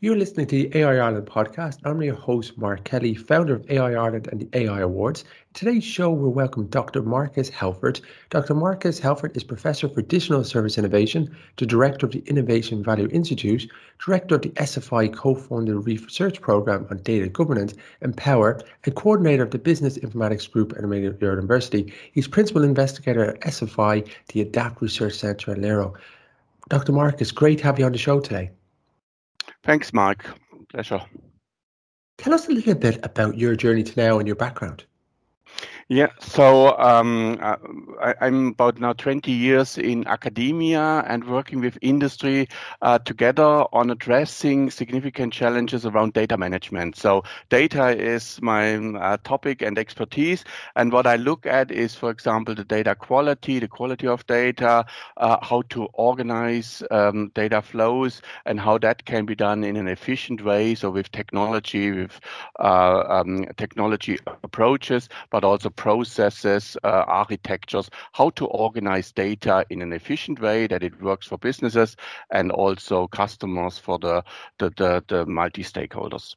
[0.00, 1.80] You're listening to the AI Ireland podcast.
[1.84, 5.22] I'm your host, Mark Kelly, founder of AI Ireland and the AI Awards.
[5.22, 7.02] In today's show, we'll welcome Dr.
[7.02, 8.00] Marcus Helfert.
[8.30, 8.54] Dr.
[8.54, 13.68] Marcus Helfert is Professor for Digital Service Innovation, the Director of the Innovation Value Institute,
[13.98, 19.58] Director of the SFI co-funded research program on data governance Empower, and Coordinator of the
[19.58, 21.92] Business Informatics Group at Maynooth University.
[22.12, 25.94] He's Principal Investigator at SFI, the ADAPT Research Centre at Lero.
[26.68, 26.92] Dr.
[26.92, 28.52] Marcus, great to have you on the show today.
[29.68, 30.24] Thanks, Mike.
[30.70, 31.02] Pleasure.
[32.16, 34.86] Tell us a little bit about your journey to now and your background.
[35.90, 37.56] Yeah, so um, uh,
[38.02, 42.46] I, am about now 20 years in academia and working with industry
[42.82, 46.96] uh, together on addressing significant challenges around data management.
[46.96, 50.44] So data is my uh, topic and expertise.
[50.76, 54.84] And what I look at is, for example, the data quality, the quality of data,
[55.16, 59.88] uh, how to organize um, data flows and how that can be done in an
[59.88, 60.74] efficient way.
[60.74, 62.20] So with technology, with
[62.60, 69.92] uh, um, technology approaches, but also processes, uh, architectures, how to organize data in an
[69.92, 71.96] efficient way that it works for businesses
[72.30, 74.22] and also customers for the,
[74.58, 76.34] the, the, the multi-stakeholders.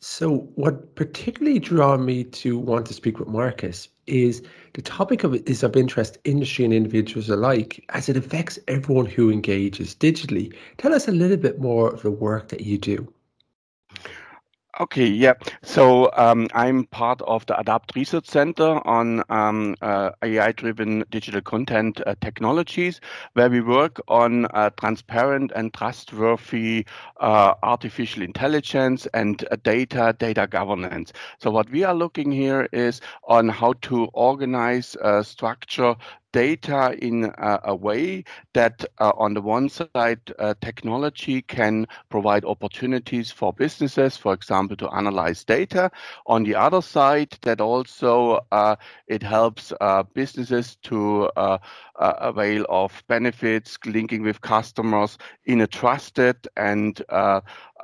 [0.00, 4.42] So, what particularly drew me to want to speak with Marcus is
[4.74, 9.30] the topic of is of interest industry and individuals alike as it affects everyone who
[9.30, 10.54] engages digitally.
[10.76, 13.10] Tell us a little bit more of the work that you do.
[14.78, 15.32] Okay, yeah.
[15.62, 22.00] So um, I'm part of the ADAPT Research Center on um, uh, AI-driven digital content
[22.06, 23.00] uh, technologies,
[23.32, 26.84] where we work on uh, transparent and trustworthy
[27.20, 31.12] uh, artificial intelligence and uh, data data governance.
[31.38, 35.96] So what we are looking here is on how to organize, uh, structure
[36.36, 42.44] data in a, a way that, uh, on the one side, uh, technology can provide
[42.44, 45.90] opportunities for businesses, for example, to analyze data.
[46.26, 48.76] On the other side, that also uh,
[49.06, 51.56] it helps uh, businesses to uh,
[51.98, 57.02] uh, avail of benefits, linking with customers in a trusted and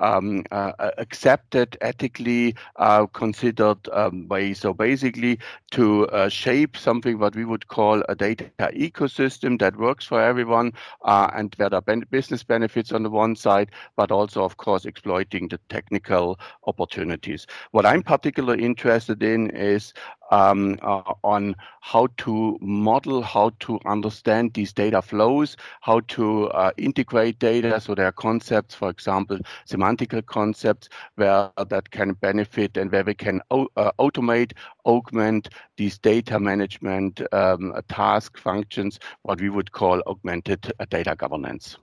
[0.01, 4.55] um, uh, accepted, ethically uh, considered um, way.
[4.55, 5.39] So basically,
[5.73, 10.73] to uh, shape something what we would call a data ecosystem that works for everyone,
[11.05, 14.85] and where there are ben- business benefits on the one side, but also, of course,
[14.85, 17.47] exploiting the technical opportunities.
[17.71, 19.93] What I'm particularly interested in is
[20.33, 26.73] um, uh, on how to model, how to understand these data flows, how to uh,
[26.79, 27.81] integrate data.
[27.81, 29.39] So there are concepts, for example,
[29.69, 34.53] semantical concepts where that can benefit and where we can uh, automate,
[34.87, 41.77] augment these data management um, task functions, what we would call augmented uh, data governance.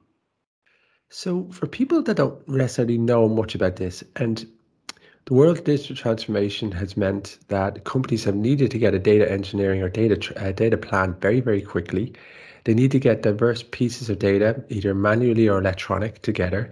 [1.12, 4.46] So, for people that don't necessarily know much about this, and
[5.26, 9.82] the world digital transformation has meant that companies have needed to get a data engineering
[9.82, 12.14] or data uh, data plan very very quickly.
[12.66, 16.70] They need to get diverse pieces of data, either manually or electronic, together.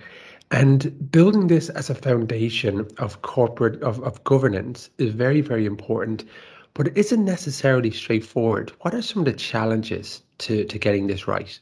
[0.51, 6.23] And building this as a foundation of corporate of, of governance is very, very important,
[6.73, 8.71] but it isn't necessarily straightforward.
[8.81, 11.59] What are some of the challenges to, to getting this right?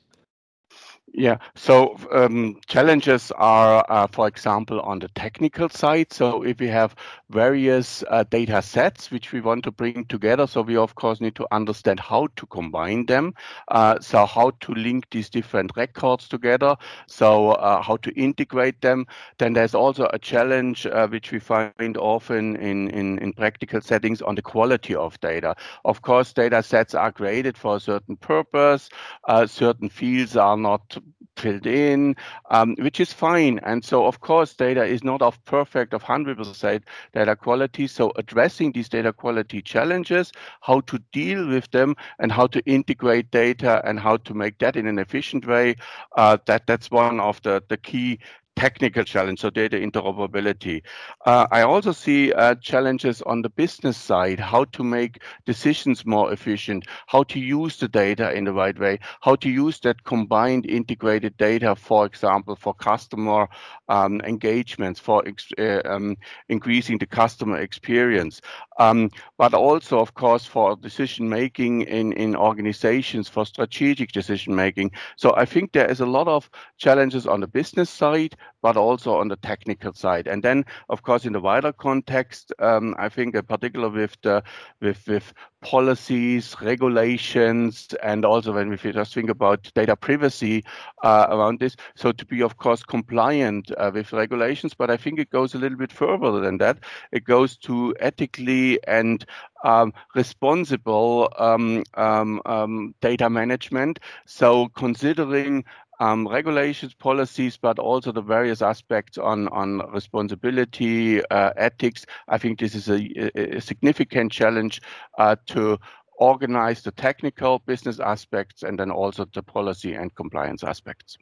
[1.17, 1.37] Yeah.
[1.55, 6.11] So um, challenges are, uh, for example, on the technical side.
[6.11, 6.93] So if we have
[7.29, 11.35] various uh, data sets which we want to bring together, so we of course need
[11.35, 13.33] to understand how to combine them.
[13.67, 16.75] Uh, so how to link these different records together.
[17.07, 19.05] So uh, how to integrate them.
[19.37, 24.21] Then there's also a challenge uh, which we find often in, in in practical settings
[24.21, 25.55] on the quality of data.
[25.83, 28.89] Of course, data sets are created for a certain purpose.
[29.27, 30.97] Uh, certain fields are not
[31.37, 32.15] filled in,
[32.49, 33.59] um, which is fine.
[33.63, 36.81] And so, of course, data is not of perfect, of 100%
[37.13, 37.87] data quality.
[37.87, 40.31] So addressing these data quality challenges,
[40.61, 44.75] how to deal with them and how to integrate data and how to make that
[44.75, 45.75] in an efficient way,
[46.15, 48.19] uh, that, that's one of the, the key
[48.55, 50.81] technical challenge, so data interoperability.
[51.25, 56.31] Uh, I also see uh, challenges on the business side, how to make decisions more
[56.31, 60.65] efficient, how to use the data in the right way, how to use that combined
[60.65, 63.47] integrated data, for example, for customer
[63.89, 65.23] um, engagements, for
[65.57, 66.15] uh, um,
[66.49, 68.41] increasing the customer experience,
[68.79, 74.91] um, but also, of course, for decision making in, in organizations, for strategic decision making.
[75.17, 79.15] So I think there is a lot of challenges on the business side, but also
[79.15, 80.27] on the technical side.
[80.27, 84.43] And then, of course, in the wider context, um, I think, in particular with the
[84.81, 90.63] with with policies, regulations, and also when we just think about data privacy
[91.03, 91.75] uh, around this.
[91.95, 95.57] So to be, of course, compliant uh, with regulations, but I think it goes a
[95.57, 96.79] little bit further than that.
[97.11, 99.25] It goes to ethically and
[99.63, 103.99] um, responsible um, um, um data management.
[104.25, 105.65] So considering
[105.99, 112.05] um, regulations, policies, but also the various aspects on, on responsibility, uh, ethics.
[112.27, 114.81] I think this is a, a significant challenge
[115.17, 115.77] uh, to
[116.17, 121.17] organize the technical business aspects and then also the policy and compliance aspects.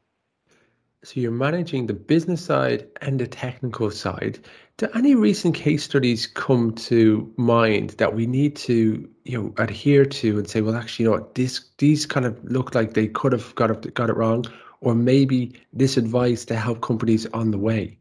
[1.05, 4.39] So you're managing the business side and the technical side.
[4.77, 10.05] Do any recent case studies come to mind that we need to, you know, adhere
[10.05, 13.33] to and say, well, actually, you know, this these kind of look like they could
[13.33, 14.45] have got it got it wrong,
[14.83, 17.97] or maybe this advice to help companies on the way?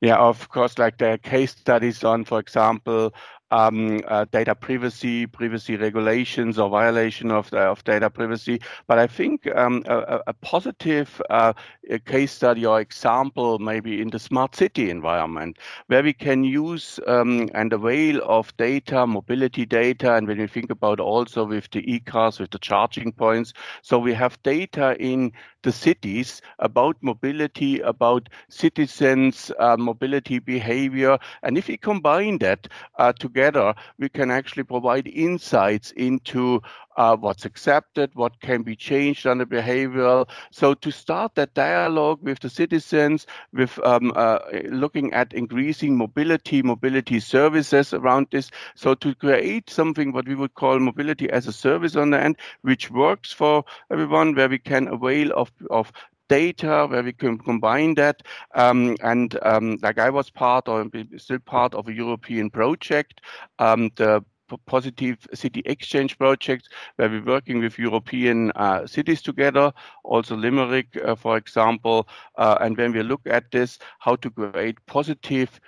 [0.00, 3.14] Yeah, of course, like the case studies on, for example,
[3.50, 8.60] um, uh, data privacy, privacy regulations, or violation of, the, of data privacy.
[8.86, 11.52] But I think um, a, a, positive uh,
[11.88, 17.00] a case study or example maybe in the smart city environment, where we can use
[17.06, 21.80] um, and avail of data, mobility data, and when we think about also with the
[21.90, 23.52] e-cars, with the charging points,
[23.82, 31.56] so we have data in the cities about mobility, about citizens' uh, mobility behavior, and
[31.58, 32.68] if we combine that
[32.98, 36.60] uh, together together, we can actually provide insights into
[36.96, 40.28] uh, what's accepted, what can be changed on the behavioral.
[40.50, 46.62] So to start that dialogue with the citizens, with um, uh, looking at increasing mobility,
[46.62, 48.50] mobility services around this.
[48.74, 52.36] So to create something what we would call mobility as a service on the end,
[52.62, 55.92] which works for everyone, where we can avail of, of
[56.28, 58.22] data where we can combine that.
[58.54, 63.20] Um, and um, like I was part or still part of a European project,
[63.58, 64.22] um, the
[64.66, 69.72] positive city exchange project where we're working with European uh, cities together,
[70.04, 72.08] also Limerick, uh, for example.
[72.36, 75.60] Uh, and when we look at this, how to create positive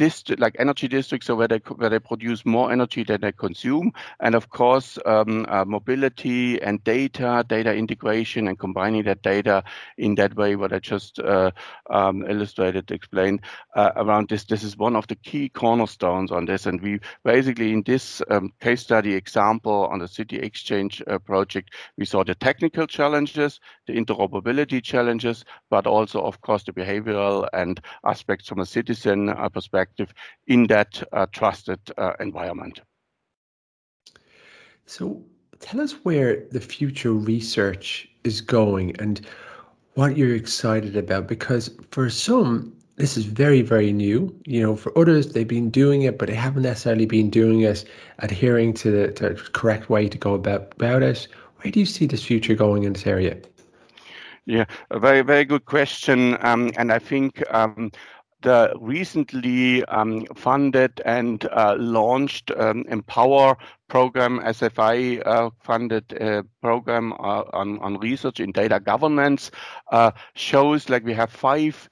[0.00, 3.92] district, like energy districts, so where they where they produce more energy than they consume,
[4.20, 9.62] and of course um, uh, mobility and data, data integration, and combining that data
[9.98, 11.50] in that way, what I just uh,
[11.90, 13.40] um, illustrated, explained
[13.76, 14.44] uh, around this.
[14.44, 18.54] This is one of the key cornerstones on this, and we basically in this um,
[18.60, 23.92] case study example on the City Exchange uh, project, we saw the technical challenges, the
[23.92, 29.89] interoperability challenges, but also of course the behavioral and aspects from a citizen uh, perspective
[29.90, 30.14] perspective
[30.46, 32.80] in that uh, trusted uh, environment.
[34.86, 35.22] So
[35.60, 39.20] tell us where the future research is going and
[39.94, 44.34] what you're excited about because for some this is very very new.
[44.46, 47.84] You know for others they've been doing it but they haven't necessarily been doing it
[48.18, 51.28] adhering to the, to the correct way to go about, about it.
[51.56, 53.36] Where do you see this future going in this area?
[54.46, 56.36] Yeah a very very good question.
[56.40, 57.90] Um, and i think um,
[58.42, 63.56] the recently um, funded and uh, launched um, Empower
[63.88, 69.50] program, SFI uh, funded uh, program uh, on, on research in data governance,
[69.92, 71.88] uh, shows like we have five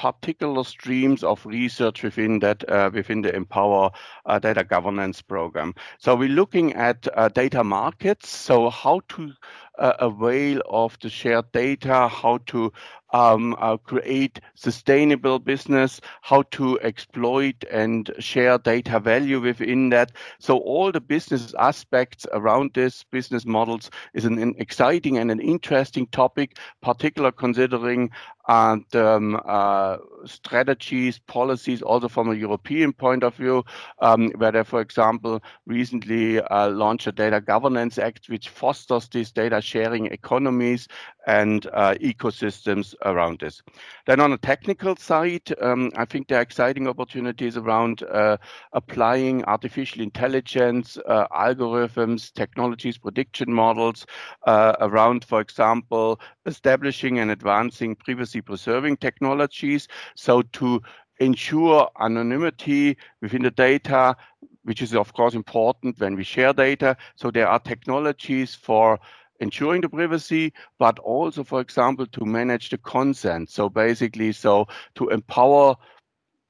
[0.00, 3.90] particular streams of research within that uh, within the Empower
[4.24, 5.74] uh, data governance program.
[5.98, 8.30] So we're looking at uh, data markets.
[8.30, 9.32] So how to
[9.80, 12.72] uh, avail of the shared data, how to
[13.12, 20.12] um, uh, create sustainable business, how to exploit and share data value within that.
[20.38, 25.40] So all the business aspects around this business models is an, an exciting and an
[25.40, 28.10] interesting topic, particular considering
[28.48, 33.64] and um, uh, strategies, policies, also from a European point of view,
[34.00, 39.30] um, where they, for example, recently uh, launched a Data Governance Act, which fosters this
[39.30, 40.88] data sharing economies
[41.26, 43.62] and uh, ecosystems around this.
[44.06, 48.36] Then on the technical side, um, I think there are exciting opportunities around uh,
[48.72, 54.06] applying artificial intelligence, uh, algorithms, technologies, prediction models
[54.46, 59.88] uh, around, for example, establishing and advancing privacy preserving technologies.
[60.16, 60.80] So to
[61.20, 64.16] ensure anonymity within the data,
[64.64, 66.96] which is of course important when we share data.
[67.14, 68.98] So there are technologies for
[69.40, 73.50] ensuring the privacy, but also, for example, to manage the consent.
[73.50, 75.76] So basically, so to empower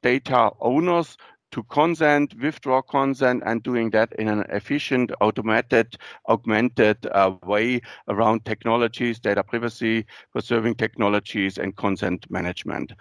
[0.02, 1.16] data owners
[1.52, 5.96] to consent, withdraw consent, and doing that in an efficient, automated,
[6.28, 12.92] augmented uh, way around technologies, data privacy, preserving technologies, and consent management.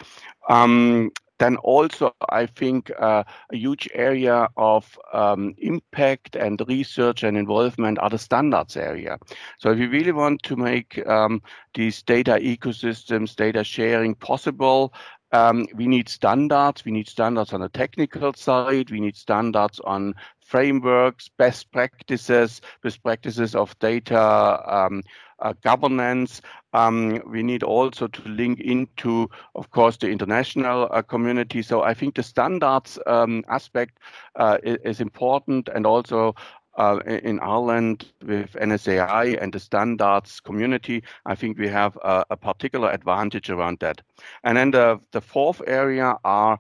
[0.50, 7.38] Um, then also, I think uh, a huge area of um, impact and research and
[7.38, 9.18] involvement are the standards area.
[9.58, 11.42] So if you really want to make um,
[11.74, 14.94] these data ecosystems, data sharing possible,
[15.32, 16.84] um, we need standards.
[16.86, 18.92] We need standards on the technical side.
[18.92, 20.16] We need standards on
[20.50, 25.04] frameworks, best practices, best practices of data um,
[25.42, 26.42] uh, governance.
[26.74, 31.62] Um, we need also to link into, of course, the international uh, community.
[31.62, 34.00] So I think the standards um, aspect
[34.38, 36.34] uh, is, important, and also
[36.78, 42.38] uh, in Ireland with NSAI and the standards community, I think we have a, a
[42.38, 44.02] particular advantage around that.
[44.44, 46.60] And then the, the fourth area are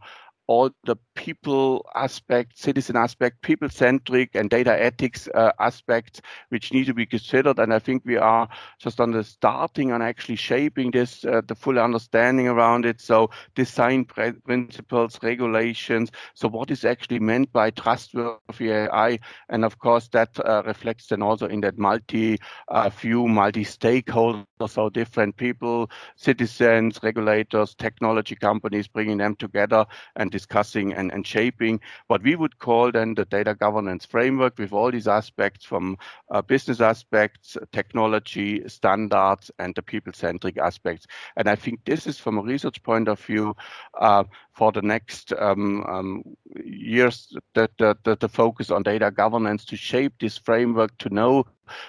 [0.49, 6.85] all the people aspect, citizen aspect, people centric, and data ethics uh, aspects, which need
[6.87, 7.59] to be considered.
[7.59, 11.53] And I think we are just on the starting and actually shaping this, uh, the
[11.53, 12.99] full understanding around it.
[12.99, 16.09] So, design principles, regulations.
[16.33, 19.19] So, what is actually meant by trustworthy AI?
[19.49, 22.39] And of course, that uh, reflects then also in that multi
[22.69, 30.38] uh, view, multi stakeholders, so different people, citizens, regulators, technology companies, bringing them together and
[30.39, 34.91] discussing and, and shaping what we would call then the data governance framework with all
[34.91, 35.97] these aspects from
[36.31, 41.05] uh, business aspects, technology, standards, and the people centric aspects.
[41.35, 43.55] And I think this is from a research point of view
[43.99, 46.23] uh, for the next um, um,
[46.63, 51.45] years the, the, the focus on data governance to shape this framework to know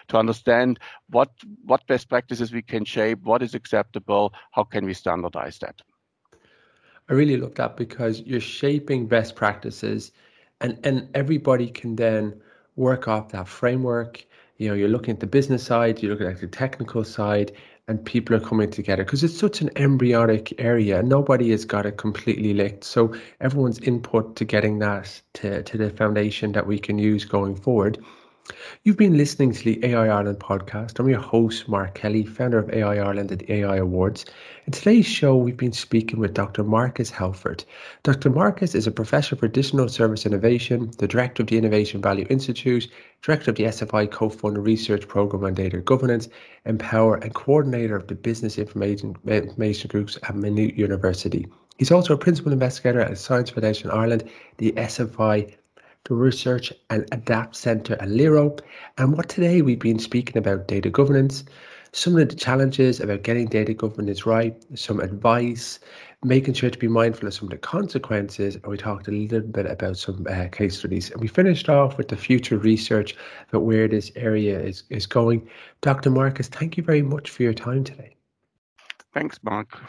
[0.09, 0.78] to understand
[1.09, 1.30] what
[1.64, 5.83] what best practices we can shape what is acceptable how can we standardize that
[7.11, 10.12] I really love that because you're shaping best practices
[10.61, 12.40] and, and everybody can then
[12.76, 14.25] work off that framework.
[14.59, 17.50] You know, you're looking at the business side, you're looking at the technical side,
[17.88, 21.02] and people are coming together because it's such an embryonic area.
[21.02, 22.85] Nobody has got it completely licked.
[22.85, 27.57] So everyone's input to getting that to, to the foundation that we can use going
[27.57, 27.99] forward
[28.85, 30.99] You've been listening to the AI Ireland podcast.
[30.99, 34.25] I'm your host, Mark Kelly, founder of AI Ireland and the AI Awards.
[34.66, 36.64] In today's show, we've been speaking with Dr.
[36.64, 37.64] Marcus Helfert.
[38.02, 38.30] Dr.
[38.30, 42.88] Marcus is a professor for digital service innovation, the director of the Innovation Value Institute,
[43.23, 46.28] director of the SFI co-fund research program on data governance,
[46.64, 51.47] Empower, and coordinator of the business information, information groups at Maynooth University.
[51.78, 54.25] He's also a principal investigator at Science Foundation Ireland,
[54.59, 55.54] the SFI
[56.04, 58.57] the Research and Adapt Centre at LERO.
[58.99, 61.45] And what today we've been speaking about data governance,
[61.92, 65.80] some of the challenges about getting data governance right, some advice,
[66.23, 68.54] making sure to be mindful of some of the consequences.
[68.54, 71.11] And we talked a little bit about some uh, case studies.
[71.11, 73.16] And we finished off with the future research
[73.49, 75.49] about where this area is, is going.
[75.80, 76.11] Dr.
[76.11, 78.16] Marcus, thank you very much for your time today.
[79.12, 79.80] Thanks, Mark.